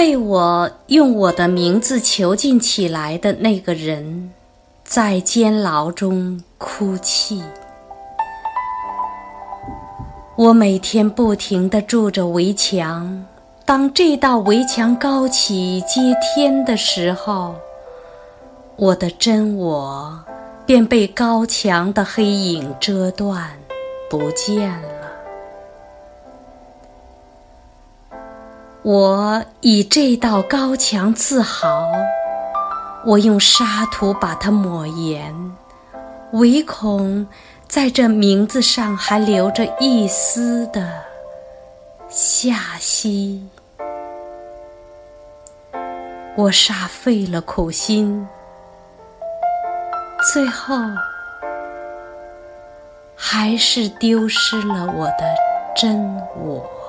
[0.00, 4.30] 被我用我的名字囚禁起来的那个人，
[4.82, 7.42] 在监牢中哭泣。
[10.36, 13.26] 我每天不停地筑着围墙，
[13.66, 17.54] 当这道围墙高起接天的时候，
[18.76, 20.18] 我的真我
[20.64, 23.50] 便被高墙的黑影遮断，
[24.08, 24.99] 不见了。
[28.82, 31.86] 我以这道高墙自豪，
[33.04, 35.34] 我用沙土把它抹严，
[36.32, 37.28] 唯恐
[37.68, 40.90] 在这名字上还留着一丝的
[42.08, 43.46] 夏息。
[46.34, 48.26] 我煞费了苦心，
[50.32, 50.74] 最后
[53.14, 55.34] 还是丢失了我的
[55.76, 56.79] 真我。